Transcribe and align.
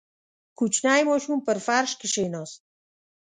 •کوچنی 0.57 1.01
ماشوم 1.09 1.37
پر 1.45 1.57
فرش 1.65 1.89
کښېناست. 1.99 2.59